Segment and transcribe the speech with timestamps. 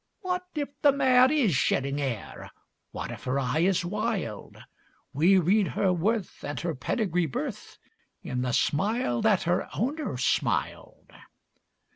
[0.21, 2.49] 'What if the mare is shedding hair!
[2.89, 4.57] What if her eye is wild!
[5.13, 7.77] We read her worth and her pedigree birth
[8.23, 11.11] In the smile that her owner smiled.